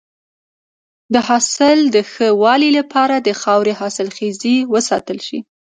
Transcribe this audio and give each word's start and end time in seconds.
د 1.13 1.15
حاصل 1.27 1.77
د 1.95 1.97
ښه 2.11 2.27
والي 2.41 2.69
لپاره 2.79 3.15
د 3.27 3.29
خاورې 3.41 3.73
حاصلخیزی 3.81 4.57
وساتل 4.73 5.17
شي. 5.27 5.39